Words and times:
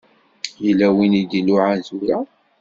Yella 0.63 0.87
win 0.95 1.13
i 1.19 1.23
d-iluɛan 1.29 1.79
tura. 1.87 2.17